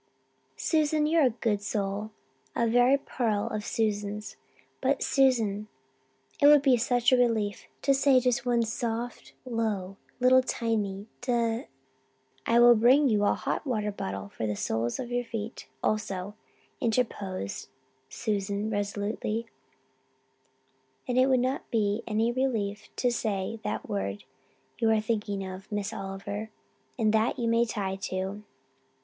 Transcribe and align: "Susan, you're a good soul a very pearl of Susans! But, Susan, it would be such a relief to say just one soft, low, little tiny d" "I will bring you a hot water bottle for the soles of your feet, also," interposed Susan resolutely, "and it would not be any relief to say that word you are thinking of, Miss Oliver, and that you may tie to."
"Susan, 0.57 1.05
you're 1.05 1.25
a 1.25 1.29
good 1.29 1.61
soul 1.61 2.09
a 2.55 2.65
very 2.65 2.97
pearl 2.97 3.45
of 3.49 3.63
Susans! 3.63 4.35
But, 4.81 5.03
Susan, 5.03 5.67
it 6.41 6.47
would 6.47 6.63
be 6.63 6.75
such 6.75 7.11
a 7.11 7.17
relief 7.17 7.67
to 7.83 7.93
say 7.93 8.19
just 8.19 8.43
one 8.43 8.63
soft, 8.63 9.33
low, 9.45 9.97
little 10.19 10.41
tiny 10.41 11.05
d" 11.21 11.65
"I 12.47 12.59
will 12.59 12.73
bring 12.73 13.09
you 13.09 13.25
a 13.25 13.35
hot 13.35 13.67
water 13.67 13.91
bottle 13.91 14.29
for 14.29 14.47
the 14.47 14.55
soles 14.55 14.97
of 14.97 15.11
your 15.11 15.23
feet, 15.23 15.67
also," 15.83 16.33
interposed 16.79 17.69
Susan 18.09 18.71
resolutely, 18.71 19.45
"and 21.07 21.15
it 21.19 21.27
would 21.27 21.41
not 21.41 21.69
be 21.69 22.01
any 22.07 22.31
relief 22.31 22.89
to 22.95 23.11
say 23.11 23.59
that 23.63 23.87
word 23.87 24.23
you 24.79 24.89
are 24.89 24.99
thinking 24.99 25.45
of, 25.47 25.71
Miss 25.71 25.93
Oliver, 25.93 26.49
and 26.97 27.13
that 27.13 27.37
you 27.37 27.47
may 27.47 27.65
tie 27.65 27.97
to." 27.97 28.41